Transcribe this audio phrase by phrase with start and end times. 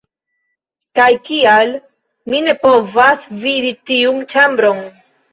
[0.99, 1.73] Kaj kial
[2.33, 4.81] mi ne povas vidi tiun ĉambron?!